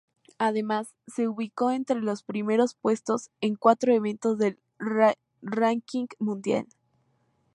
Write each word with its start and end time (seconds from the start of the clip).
Además, 0.39 0.95
se 1.05 1.27
ubicó 1.27 1.69
entre 1.69 2.01
los 2.01 2.23
primeros 2.23 2.73
puestos 2.73 3.29
en 3.39 3.55
cuatro 3.55 3.93
eventos 3.93 4.39
del 4.39 4.57
ranking 5.41 6.07
mundial. 6.17 6.65